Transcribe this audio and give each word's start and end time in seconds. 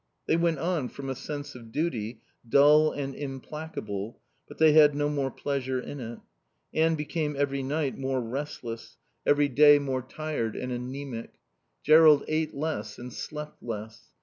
They 0.25 0.35
went 0.35 0.57
on 0.57 0.89
from 0.89 1.11
a 1.11 1.15
sense 1.15 1.53
of 1.53 1.71
duty, 1.71 2.21
dull 2.49 2.91
and 2.91 3.13
implacable, 3.13 4.19
but 4.47 4.57
they 4.57 4.71
had 4.73 4.95
no 4.95 5.09
more 5.09 5.29
pleasure 5.29 5.79
in 5.79 5.99
it. 5.99 6.17
Anne 6.73 6.95
became 6.95 7.35
every 7.37 7.61
night 7.61 7.99
more 7.99 8.19
restless, 8.19 8.97
every 9.27 9.47
day 9.47 9.77
more 9.77 10.01
tired 10.01 10.55
and 10.55 10.71
anaemic. 10.71 11.33
Jerrold 11.83 12.23
ate 12.27 12.55
less 12.55 12.97
and 12.97 13.13
slept 13.13 13.61
less. 13.61 14.05